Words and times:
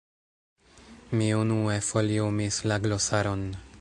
Mi 1.19 1.27
unue 1.41 1.75
foliumis 1.91 2.59
la 2.73 2.79
glosaron. 2.87 3.45